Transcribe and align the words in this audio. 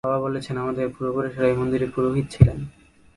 বাবা 0.03 0.19
বলেছেন, 0.27 0.55
আমাদের 0.63 0.85
পূর্বপুরুষেরা 0.95 1.47
এই 1.51 1.55
মন্দিরে 1.59 1.87
পুরোহিত 1.95 2.25
ছিলেন। 2.33 2.57